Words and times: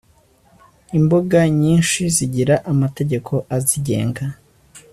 imbuga 0.97 1.39
nyinshi 1.61 2.01
zigira 2.15 2.55
amategeko 2.71 3.33
azigenga 3.55 4.23